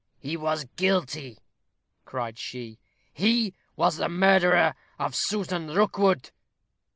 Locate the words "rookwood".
5.67-6.31